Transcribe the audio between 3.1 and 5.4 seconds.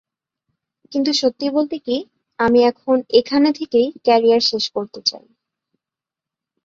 এখানে থেকেই ক্যারিয়ার শেষ করতে চাই।